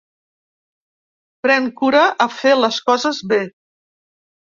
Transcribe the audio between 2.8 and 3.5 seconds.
coses bé.